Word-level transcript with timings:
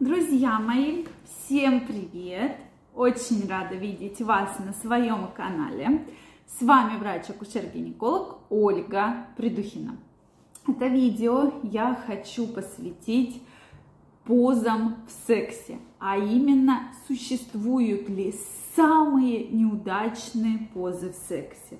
Друзья 0.00 0.60
мои, 0.60 1.06
всем 1.24 1.84
привет! 1.84 2.54
Очень 2.94 3.48
рада 3.48 3.74
видеть 3.74 4.20
вас 4.20 4.56
на 4.60 4.72
своем 4.72 5.26
канале. 5.36 6.06
С 6.46 6.62
вами 6.62 6.96
врач-акушер-гинеколог 7.00 8.38
Ольга 8.48 9.26
Придухина. 9.36 9.96
Это 10.68 10.86
видео 10.86 11.52
я 11.64 12.00
хочу 12.06 12.46
посвятить 12.46 13.42
позам 14.22 14.98
в 15.08 15.26
сексе, 15.26 15.80
а 15.98 16.16
именно 16.16 16.92
существуют 17.08 18.08
ли 18.08 18.32
самые 18.76 19.48
неудачные 19.48 20.68
позы 20.74 21.10
в 21.10 21.16
сексе. 21.28 21.76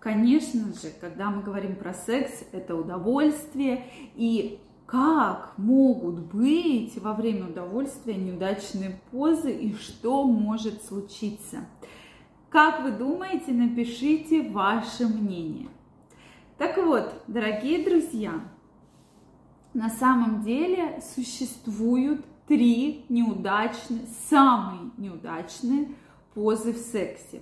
Конечно 0.00 0.72
же, 0.72 0.90
когда 1.02 1.28
мы 1.28 1.42
говорим 1.42 1.76
про 1.76 1.92
секс, 1.92 2.32
это 2.52 2.74
удовольствие, 2.74 3.84
и 4.16 4.58
как 4.92 5.54
могут 5.56 6.18
быть 6.34 6.98
во 6.98 7.14
время 7.14 7.46
удовольствия 7.46 8.14
неудачные 8.14 9.00
позы 9.10 9.50
и 9.50 9.74
что 9.74 10.24
может 10.24 10.84
случиться. 10.84 11.64
Как 12.50 12.82
вы 12.82 12.90
думаете, 12.90 13.52
напишите 13.52 14.50
ваше 14.50 15.06
мнение. 15.06 15.68
Так 16.58 16.76
вот, 16.76 17.10
дорогие 17.26 17.82
друзья, 17.82 18.34
на 19.72 19.88
самом 19.88 20.42
деле 20.42 21.00
существуют 21.14 22.22
три 22.46 23.06
неудачные, 23.08 24.02
самые 24.28 24.90
неудачные 24.98 25.88
позы 26.34 26.74
в 26.74 26.76
сексе. 26.76 27.40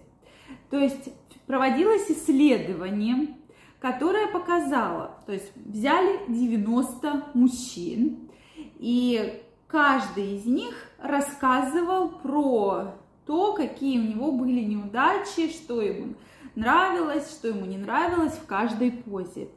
То 0.71 0.79
есть 0.79 1.13
проводилось 1.49 2.13
исследование 2.13 3.40
которая 3.81 4.29
показала, 4.29 5.19
то 5.27 5.33
есть 5.33 5.51
взяли 5.57 6.21
90 6.29 7.25
мужчин, 7.35 8.31
и 8.79 9.43
каждый 9.67 10.37
из 10.37 10.45
них 10.45 10.75
рассказывал 10.99 12.11
про 12.11 12.95
то, 13.27 13.55
какие 13.55 13.99
у 13.99 14.03
него 14.03 14.33
были 14.33 14.61
неудачи, 14.61 15.51
что 15.51 15.81
ему 15.81 16.15
нравилось, 16.55 17.31
что 17.31 17.49
ему 17.49 17.65
не 17.65 17.79
нравилось 17.79 18.35
в 18.35 18.47
каждой 18.47 18.93
позе. 18.93 19.49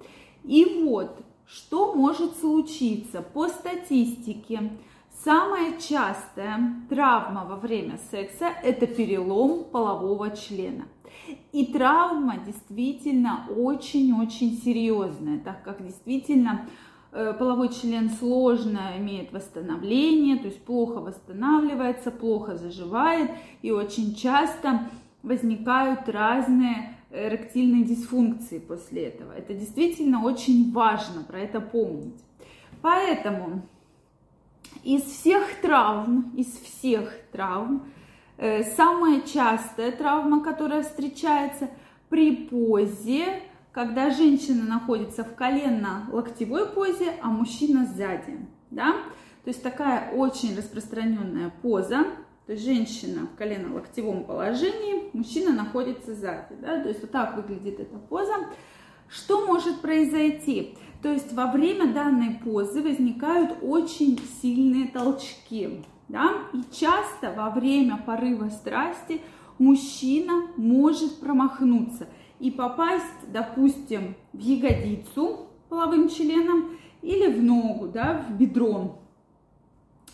И 0.43 0.83
вот, 0.85 1.21
что 1.45 1.93
может 1.93 2.37
случиться 2.37 3.21
по 3.21 3.49
статистике, 3.49 4.71
Самая 5.23 5.79
частая 5.79 6.83
травма 6.89 7.45
во 7.45 7.55
время 7.55 7.97
секса– 8.11 8.49
это 8.63 8.87
перелом 8.87 9.63
полового 9.63 10.35
члена. 10.35 10.83
И 11.53 11.67
травма 11.67 12.39
действительно 12.45 13.45
очень-очень 13.55 14.57
серьезная, 14.57 15.39
так 15.39 15.63
как 15.63 15.81
действительно 15.81 16.67
э, 17.13 17.33
половой 17.39 17.69
член 17.69 18.09
сложно 18.09 18.97
имеет 18.97 19.31
восстановление, 19.31 20.39
то 20.39 20.47
есть 20.47 20.61
плохо 20.65 20.99
восстанавливается, 20.99 22.11
плохо 22.11 22.57
заживает, 22.57 23.31
и 23.61 23.71
очень 23.71 24.15
часто 24.15 24.89
возникают 25.21 26.09
разные 26.09 26.97
эректильные 27.11 27.85
дисфункции 27.85 28.59
после 28.59 29.05
этого. 29.05 29.31
Это 29.31 29.53
действительно 29.53 30.21
очень 30.25 30.73
важно 30.73 31.23
про 31.23 31.39
это 31.39 31.61
помнить. 31.61 32.21
Поэтому 32.81 33.61
из 34.83 35.03
всех 35.03 35.43
травм, 35.61 36.33
из 36.35 36.47
всех 36.47 37.11
травм, 37.31 37.91
э, 38.37 38.63
самая 38.75 39.21
частая 39.21 39.91
травма, 39.91 40.43
которая 40.43 40.83
встречается 40.83 41.69
при 42.09 42.35
позе, 42.47 43.41
когда 43.71 44.11
женщина 44.11 44.63
находится 44.65 45.23
в 45.23 45.35
коленно-локтевой 45.35 46.67
позе, 46.67 47.13
а 47.21 47.29
мужчина 47.29 47.85
сзади, 47.85 48.45
да, 48.69 48.93
то 49.43 49.49
есть 49.49 49.63
такая 49.63 50.11
очень 50.11 50.55
распространенная 50.55 51.51
поза, 51.61 52.05
то 52.45 52.51
есть 52.51 52.65
женщина 52.65 53.27
в 53.27 53.37
колено-локтевом 53.37 54.25
положении, 54.25 55.09
мужчина 55.13 55.53
находится 55.53 56.13
сзади, 56.13 56.55
да, 56.61 56.81
то 56.81 56.89
есть 56.89 57.01
вот 57.01 57.11
так 57.11 57.35
выглядит 57.35 57.79
эта 57.79 57.97
поза. 57.97 58.33
Что 59.13 59.45
может 59.45 59.81
произойти? 59.81 60.75
То 61.03 61.11
есть 61.11 61.33
во 61.33 61.51
время 61.51 61.93
данной 61.93 62.39
позы 62.43 62.81
возникают 62.81 63.57
очень 63.61 64.19
сильные 64.41 64.87
толчки. 64.87 65.83
Да? 66.07 66.33
И 66.51 66.63
часто 66.73 67.31
во 67.31 67.51
время 67.51 68.01
порыва 68.03 68.49
страсти 68.49 69.21
мужчина 69.59 70.47
может 70.57 71.19
промахнуться 71.19 72.07
и 72.39 72.49
попасть, 72.49 73.31
допустим, 73.31 74.15
в 74.33 74.39
ягодицу 74.39 75.47
половым 75.69 76.09
членом 76.09 76.71
или 77.03 77.31
в 77.31 77.41
ногу, 77.43 77.87
да, 77.87 78.25
в 78.27 78.33
бедро. 78.33 78.99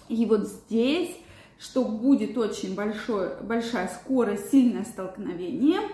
И 0.10 0.26
вот 0.26 0.48
здесь, 0.48 1.16
что 1.58 1.86
будет 1.86 2.38
очень 2.38 2.76
большое, 2.76 3.38
большая 3.44 3.88
скорость, 3.88 4.52
сильное 4.52 4.84
столкновение– 4.84 5.80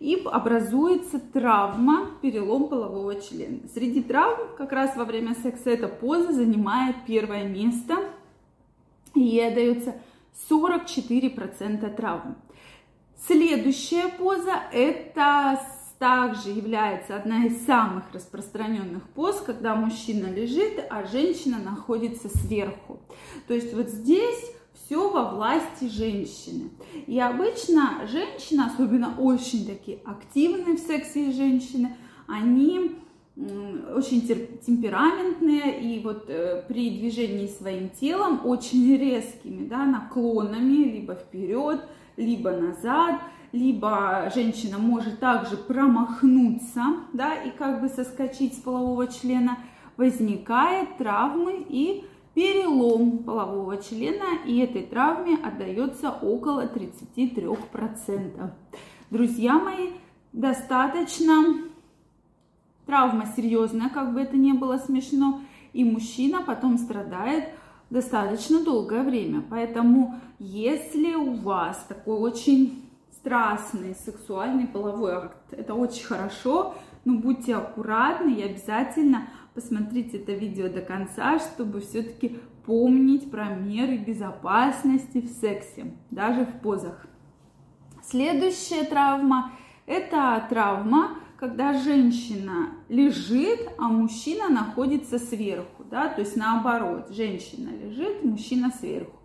и 0.00 0.20
образуется 0.24 1.18
травма, 1.18 2.10
перелом 2.20 2.68
полового 2.68 3.20
члена. 3.20 3.60
Среди 3.72 4.02
травм 4.02 4.48
как 4.58 4.72
раз 4.72 4.96
во 4.96 5.04
время 5.04 5.34
секса 5.34 5.70
эта 5.70 5.88
поза 5.88 6.32
занимает 6.32 6.96
первое 7.06 7.48
место, 7.48 7.96
и 9.14 9.20
ей 9.20 9.54
дается 9.54 9.94
44% 10.50 11.94
травм. 11.94 12.36
Следующая 13.26 14.08
поза 14.08 14.62
это 14.72 15.60
также 15.98 16.50
является 16.50 17.16
одна 17.16 17.46
из 17.46 17.64
самых 17.64 18.04
распространенных 18.12 19.08
поз, 19.10 19.40
когда 19.40 19.74
мужчина 19.74 20.26
лежит, 20.26 20.84
а 20.90 21.04
женщина 21.06 21.58
находится 21.58 22.28
сверху. 22.28 22.98
То 23.46 23.54
есть 23.54 23.72
вот 23.72 23.88
здесь 23.88 24.53
все 24.84 25.10
во 25.10 25.30
власти 25.30 25.88
женщины. 25.88 26.70
И 27.06 27.18
обычно 27.18 28.06
женщины, 28.06 28.62
особенно 28.62 29.14
очень 29.18 29.66
такие 29.66 29.98
активные 30.04 30.76
в 30.76 30.80
сексе 30.80 31.32
женщины, 31.32 31.96
они 32.26 32.96
очень 33.36 34.22
темпераментные 34.64 35.80
и 35.80 36.00
вот 36.00 36.26
э, 36.28 36.62
при 36.68 36.98
движении 36.98 37.48
своим 37.48 37.90
телом 37.90 38.42
очень 38.44 38.96
резкими 38.96 39.66
да, 39.66 39.84
наклонами 39.84 40.84
либо 40.84 41.14
вперед, 41.14 41.80
либо 42.16 42.52
назад, 42.52 43.20
либо 43.50 44.30
женщина 44.32 44.78
может 44.78 45.18
также 45.18 45.56
промахнуться 45.56 46.82
да, 47.12 47.34
и 47.34 47.50
как 47.50 47.80
бы 47.80 47.88
соскочить 47.88 48.54
с 48.54 48.60
полового 48.60 49.08
члена, 49.08 49.58
возникает 49.96 50.96
травмы 50.98 51.64
и 51.68 52.04
перелом 52.34 53.18
полового 53.18 53.76
члена, 53.76 54.44
и 54.44 54.58
этой 54.58 54.82
травме 54.82 55.36
отдается 55.36 56.10
около 56.10 56.66
33%. 56.66 58.50
Друзья 59.10 59.58
мои, 59.58 59.90
достаточно 60.32 61.44
травма 62.86 63.32
серьезная, 63.36 63.88
как 63.88 64.12
бы 64.12 64.20
это 64.20 64.36
ни 64.36 64.52
было 64.52 64.78
смешно, 64.78 65.40
и 65.72 65.84
мужчина 65.84 66.42
потом 66.42 66.78
страдает 66.78 67.50
достаточно 67.90 68.62
долгое 68.62 69.02
время. 69.02 69.42
Поэтому, 69.48 70.16
если 70.38 71.14
у 71.14 71.34
вас 71.34 71.84
такой 71.88 72.18
очень 72.18 72.84
страстный 73.24 73.94
сексуальный 73.94 74.66
половой 74.66 75.14
акт, 75.14 75.52
это 75.52 75.72
очень 75.72 76.04
хорошо, 76.04 76.74
но 77.06 77.14
будьте 77.14 77.56
аккуратны 77.56 78.34
и 78.34 78.42
обязательно 78.42 79.28
посмотрите 79.54 80.18
это 80.18 80.32
видео 80.32 80.68
до 80.68 80.82
конца, 80.82 81.38
чтобы 81.38 81.80
все-таки 81.80 82.38
помнить 82.66 83.30
про 83.30 83.46
меры 83.46 83.96
безопасности 83.96 85.22
в 85.22 85.28
сексе, 85.28 85.94
даже 86.10 86.44
в 86.44 86.60
позах. 86.60 87.06
Следующая 88.02 88.84
травма– 88.84 89.52
это 89.86 90.44
травма, 90.50 91.16
когда 91.38 91.72
женщина 91.72 92.74
лежит, 92.90 93.70
а 93.78 93.88
мужчина 93.88 94.50
находится 94.50 95.18
сверху, 95.18 95.82
да, 95.90 96.08
то 96.08 96.20
есть 96.20 96.36
наоборот, 96.36 97.08
женщина 97.08 97.70
лежит, 97.70 98.22
мужчина 98.22 98.70
сверху. 98.70 99.18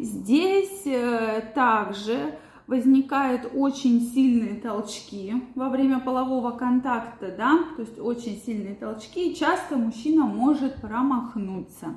Здесь 0.00 0.82
э, 0.86 1.52
также 1.54 2.34
возникают 2.68 3.50
очень 3.54 4.00
сильные 4.12 4.54
толчки 4.54 5.34
во 5.54 5.70
время 5.70 5.98
полового 5.98 6.50
контакта, 6.52 7.34
да, 7.36 7.64
то 7.74 7.82
есть 7.82 7.98
очень 7.98 8.40
сильные 8.44 8.74
толчки, 8.74 9.32
и 9.32 9.34
часто 9.34 9.76
мужчина 9.76 10.26
может 10.26 10.76
промахнуться. 10.76 11.96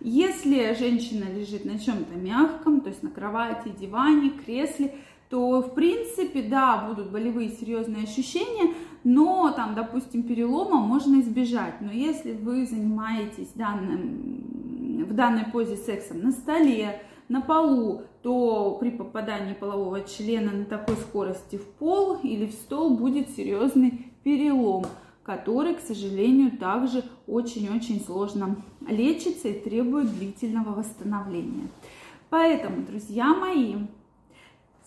Если 0.00 0.74
женщина 0.74 1.24
лежит 1.32 1.66
на 1.66 1.78
чем-то 1.78 2.16
мягком, 2.16 2.80
то 2.80 2.88
есть 2.88 3.02
на 3.02 3.10
кровати, 3.10 3.72
диване, 3.78 4.30
кресле, 4.30 4.94
то 5.28 5.60
в 5.60 5.74
принципе, 5.74 6.42
да, 6.42 6.86
будут 6.88 7.10
болевые 7.10 7.50
серьезные 7.50 8.04
ощущения, 8.04 8.74
но 9.04 9.52
там, 9.54 9.74
допустим, 9.74 10.22
перелома 10.22 10.80
можно 10.80 11.20
избежать. 11.20 11.80
Но 11.80 11.92
если 11.92 12.32
вы 12.32 12.66
занимаетесь 12.66 13.48
данным, 13.54 15.04
в 15.04 15.12
данной 15.12 15.44
позе 15.44 15.76
сексом 15.76 16.20
на 16.22 16.32
столе, 16.32 17.02
на 17.28 17.40
полу, 17.40 18.02
то 18.22 18.76
при 18.80 18.90
попадании 18.90 19.54
полового 19.54 20.02
члена 20.02 20.52
на 20.52 20.64
такой 20.64 20.96
скорости 20.96 21.56
в 21.56 21.64
пол 21.64 22.18
или 22.22 22.46
в 22.46 22.52
стол 22.52 22.96
будет 22.96 23.30
серьезный 23.30 24.12
перелом, 24.22 24.86
который, 25.22 25.74
к 25.74 25.80
сожалению, 25.80 26.56
также 26.56 27.04
очень-очень 27.26 28.00
сложно 28.00 28.56
лечится 28.88 29.48
и 29.48 29.60
требует 29.60 30.16
длительного 30.16 30.74
восстановления. 30.74 31.68
Поэтому, 32.30 32.84
друзья 32.84 33.34
мои, 33.34 33.76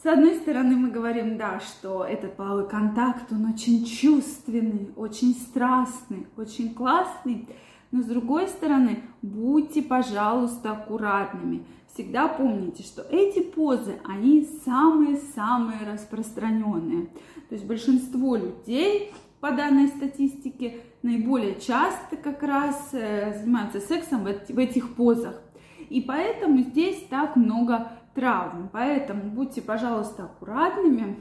с 0.01 0.06
одной 0.06 0.36
стороны, 0.36 0.77
мы 0.77 0.91
говорим, 0.91 1.38
да, 1.38 1.59
что 1.59 2.06
этот 2.06 2.38
половой 2.38 2.69
контакт, 2.69 3.33
он 3.33 3.45
очень 3.53 3.83
чувственный, 3.83 4.91
очень 4.95 5.33
страстный, 5.33 6.25
очень 6.38 6.74
классный, 6.74 7.50
но 7.91 8.01
с 8.01 8.06
другой 8.06 8.47
стороны, 8.47 9.03
будьте, 9.21 9.81
пожалуйста, 9.81 10.71
аккуратными. 10.71 11.65
Всегда 11.94 12.27
помните, 12.27 12.83
что 12.83 13.01
эти 13.09 13.39
позы, 13.39 14.00
они 14.06 14.47
самые-самые 14.63 15.91
распространенные. 15.91 17.07
То 17.50 17.56
есть 17.56 17.65
большинство 17.65 18.36
людей 18.36 19.12
по 19.39 19.51
данной 19.51 19.88
статистике 19.88 20.81
наиболее 21.01 21.59
часто 21.59 22.18
как 22.18 22.44
раз 22.44 22.89
э, 22.91 23.39
занимаются 23.39 23.80
сексом 23.80 24.24
в 24.24 24.59
этих 24.59 24.95
позах. 24.95 25.41
И 25.89 26.01
поэтому 26.01 26.62
здесь 26.62 27.03
так 27.09 27.36
много 27.36 27.91
травм. 28.13 28.69
Поэтому 28.71 29.24
будьте, 29.24 29.62
пожалуйста, 29.62 30.25
аккуратными 30.25 31.18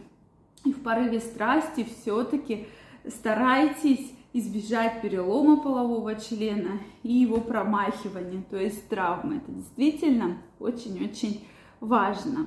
и 0.65 0.73
в 0.73 0.83
порыве 0.83 1.21
страсти 1.21 1.87
все-таки 2.01 2.67
старайтесь 3.07 4.13
избежать 4.33 5.01
перелома 5.01 5.57
полового 5.63 6.15
члена 6.17 6.81
и 7.03 7.13
его 7.13 7.41
промахивания, 7.41 8.43
то 8.51 8.57
есть 8.57 8.89
травмы. 8.89 9.37
Это 9.37 9.53
действительно 9.53 10.39
очень-очень 10.61 11.47
важно. 11.81 12.47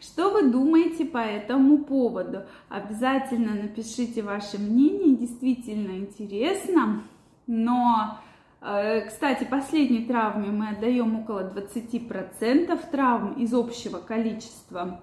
Что 0.00 0.30
вы 0.30 0.50
думаете 0.50 1.04
по 1.04 1.18
этому 1.18 1.78
поводу? 1.84 2.42
Обязательно 2.68 3.54
напишите 3.54 4.22
ваше 4.22 4.58
мнение, 4.58 5.16
действительно 5.16 5.98
интересно. 5.98 7.02
Но, 7.46 8.18
э, 8.60 9.06
кстати, 9.06 9.44
последней 9.44 10.04
травме 10.04 10.50
мы 10.50 10.70
отдаем 10.70 11.20
около 11.20 11.48
20% 11.48 12.78
травм 12.90 13.34
из 13.34 13.54
общего 13.54 13.98
количества. 13.98 15.00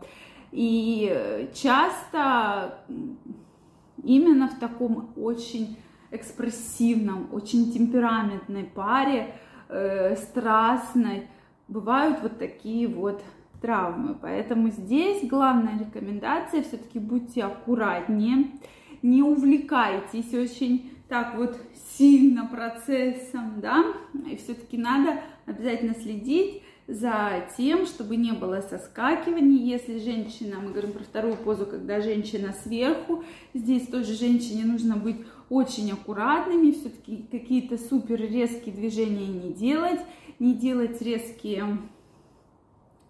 И 0.51 1.49
часто 1.53 2.79
именно 4.03 4.49
в 4.49 4.59
таком 4.59 5.11
очень 5.15 5.77
экспрессивном, 6.13 7.29
очень 7.31 7.71
темпераментной 7.71 8.63
паре, 8.63 9.35
э, 9.69 10.15
страстной, 10.15 11.27
бывают 11.67 12.21
вот 12.21 12.37
такие 12.39 12.87
вот 12.87 13.23
травмы. 13.61 14.15
Поэтому 14.21 14.69
здесь 14.69 15.27
главная 15.27 15.79
рекомендация, 15.79 16.63
все-таки 16.63 16.99
будьте 16.99 17.43
аккуратнее, 17.43 18.47
не 19.01 19.23
увлекайтесь 19.23 20.33
очень 20.33 20.91
так 21.09 21.35
вот 21.35 21.57
сильно 21.97 22.47
процессом, 22.47 23.61
да, 23.61 23.83
и 24.29 24.35
все-таки 24.35 24.77
надо 24.77 25.21
обязательно 25.45 25.93
следить 25.93 26.63
за 26.87 27.47
тем, 27.57 27.85
чтобы 27.85 28.15
не 28.17 28.33
было 28.33 28.61
соскакиваний. 28.61 29.57
Если 29.57 29.99
женщина, 29.99 30.59
мы 30.59 30.71
говорим 30.71 30.91
про 30.91 31.03
вторую 31.03 31.35
позу, 31.37 31.65
когда 31.65 32.01
женщина 32.01 32.53
сверху, 32.63 33.23
здесь 33.53 33.87
тоже 33.87 34.13
женщине 34.13 34.65
нужно 34.65 34.97
быть 34.97 35.17
очень 35.49 35.91
аккуратными, 35.91 36.71
все-таки 36.71 37.25
какие-то 37.31 37.77
супер 37.77 38.19
резкие 38.19 38.73
движения 38.73 39.27
не 39.27 39.53
делать, 39.53 40.01
не 40.39 40.53
делать 40.53 41.01
резкие 41.01 41.77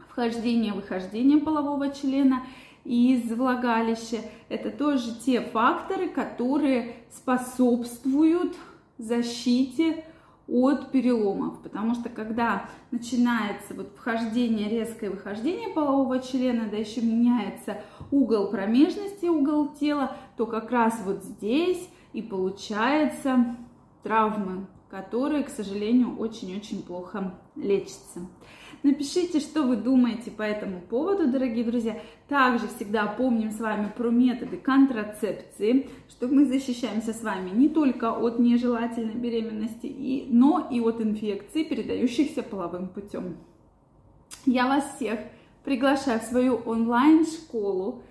вхождения, 0.10 0.74
выхождения 0.74 1.40
полового 1.40 1.90
члена 1.92 2.44
из 2.86 3.32
влагалища. 3.32 4.18
Это 4.50 4.70
тоже 4.70 5.16
те 5.26 5.42
факторы, 5.42 6.10
которые 6.10 6.98
способствуют 7.12 8.56
защите 8.98 10.06
от 10.48 10.92
переломов, 10.92 11.62
потому 11.62 11.96
что 11.96 12.10
когда 12.10 12.70
начинается 12.92 13.74
вот 13.74 13.94
вхождение, 13.96 14.70
резкое 14.70 15.10
выхождение 15.10 15.70
полового 15.70 16.20
члена, 16.20 16.70
да 16.70 16.78
еще 16.78 17.02
меняется 17.02 17.78
угол 18.12 18.48
промежности, 18.48 19.26
угол 19.26 19.70
тела, 19.70 20.16
то 20.36 20.46
как 20.46 20.72
раз 20.72 21.02
вот 21.06 21.24
здесь 21.24 21.90
и 22.12 22.22
получается 22.22 23.56
травмы, 24.04 24.68
которые, 24.94 25.44
к 25.44 25.50
сожалению, 25.50 26.16
очень-очень 26.20 26.84
плохо 26.84 27.34
лечатся. 27.56 28.28
Напишите, 28.84 29.40
что 29.40 29.64
вы 29.64 29.76
думаете 29.76 30.30
по 30.30 30.44
этому 30.44 30.82
поводу, 30.82 31.32
дорогие 31.32 31.66
друзья. 31.66 32.00
Также 32.28 32.68
всегда 32.68 33.08
помним 33.08 33.50
с 33.50 33.60
вами 33.60 33.92
про 33.98 34.12
методы 34.12 34.58
контрацепции, 34.58 35.90
что 36.10 36.28
мы 36.28 36.46
защищаемся 36.46 37.12
с 37.12 37.24
вами 37.24 37.50
не 37.50 37.70
только 37.70 38.12
от 38.12 38.38
нежелательной 38.38 39.16
беременности, 39.16 40.28
но 40.30 40.68
и 40.70 40.80
от 40.80 41.02
инфекций, 41.02 41.66
передающихся 41.66 42.44
половым 42.44 42.88
путем. 42.88 43.38
Я 44.46 44.68
вас 44.68 44.96
всех 44.96 45.22
приглашаю 45.64 46.20
в 46.20 46.24
свою 46.24 46.58
онлайн-школу 46.58 48.04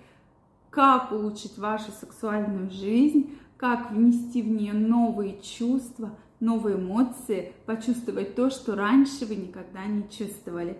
«Как 0.69 1.13
улучшить 1.13 1.57
вашу 1.57 1.93
сексуальную 1.93 2.69
жизнь», 2.71 3.37
как 3.55 3.91
внести 3.91 4.41
в 4.41 4.49
нее 4.49 4.73
новые 4.73 5.39
чувства, 5.41 6.17
новые 6.43 6.75
эмоции, 6.75 7.53
почувствовать 7.65 8.35
то, 8.35 8.49
что 8.49 8.75
раньше 8.75 9.25
вы 9.25 9.35
никогда 9.35 9.85
не 9.85 10.03
чувствовали. 10.09 10.77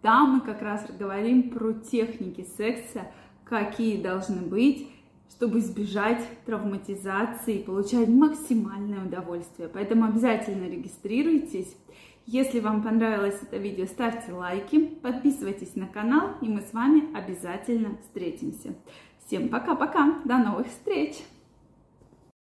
Там 0.00 0.36
мы 0.36 0.40
как 0.40 0.62
раз 0.62 0.84
говорим 0.98 1.50
про 1.50 1.74
техники 1.74 2.46
секса, 2.56 3.06
какие 3.44 4.02
должны 4.02 4.40
быть, 4.40 4.88
чтобы 5.30 5.58
избежать 5.60 6.22
травматизации 6.46 7.56
и 7.58 7.62
получать 7.62 8.08
максимальное 8.08 9.04
удовольствие. 9.04 9.68
Поэтому 9.68 10.06
обязательно 10.06 10.68
регистрируйтесь. 10.68 11.76
Если 12.24 12.60
вам 12.60 12.82
понравилось 12.82 13.38
это 13.42 13.58
видео, 13.58 13.86
ставьте 13.86 14.32
лайки, 14.32 14.86
подписывайтесь 15.02 15.74
на 15.74 15.86
канал, 15.86 16.36
и 16.40 16.48
мы 16.48 16.62
с 16.62 16.72
вами 16.72 17.14
обязательно 17.16 17.96
встретимся. 18.00 18.74
Всем 19.26 19.48
пока-пока, 19.48 20.20
до 20.24 20.38
новых 20.38 20.68
встреч! 20.68 21.16